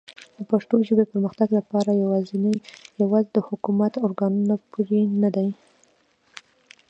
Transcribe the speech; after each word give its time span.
د 0.37 0.39
پښتو 0.51 0.75
ژبې 0.87 1.05
پرمختګ 1.13 1.47
لپاره 1.59 1.91
کار 1.95 2.01
یوازې 2.03 2.35
د 3.35 3.37
حکومتي 3.47 3.97
ارګانونو 4.07 4.55
پورې 4.71 4.99
نه 5.21 5.29
دی. 5.35 5.49